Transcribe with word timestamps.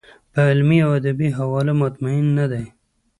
په 0.33 0.39
علمي 0.49 0.79
او 0.85 0.91
ادبي 0.99 1.29
حواله 1.37 1.73
مطمین 1.83 2.25
نه 2.39 2.45
دی. 2.51 2.65